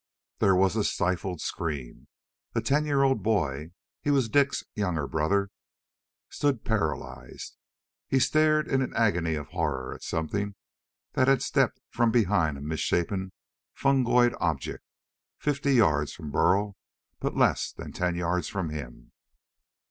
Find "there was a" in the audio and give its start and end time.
0.39-0.83